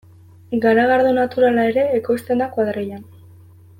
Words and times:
Garagardo 0.63 1.11
naturala 1.17 1.65
ere 1.73 1.83
ekoizten 1.99 2.41
da 2.45 2.49
kuadrillan. 2.57 3.05